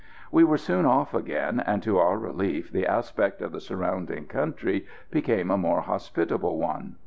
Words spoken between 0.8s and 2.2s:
off again, and to our